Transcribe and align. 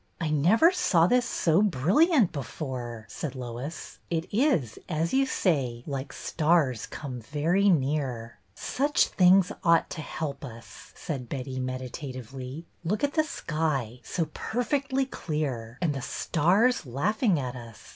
"I 0.19 0.31
never 0.31 0.71
saw 0.71 1.05
this 1.05 1.27
so 1.27 1.61
brilliant 1.61 2.31
before,'' 2.31 3.05
said 3.07 3.35
Lois." 3.35 3.99
It 4.09 4.25
is, 4.33 4.79
as 4.89 5.13
you 5.13 5.27
say, 5.27 5.83
like 5.85 6.11
stars 6.11 6.87
come 6.87 7.19
very 7.21 7.69
near."'' 7.69 8.39
Such 8.55 9.09
things 9.09 9.51
ought 9.63 9.91
to 9.91 10.01
help 10.01 10.43
us," 10.43 10.91
said 10.95 11.29
Betty, 11.29 11.59
meditatively. 11.59 12.65
Look 12.83 13.03
at 13.03 13.13
the 13.13 13.23
sky, 13.23 13.99
so 14.03 14.25
perfectly 14.33 15.05
clear, 15.05 15.77
and 15.83 15.93
the 15.93 16.01
stars 16.01 16.83
laughing 16.87 17.39
at 17.39 17.55
us. 17.55 17.89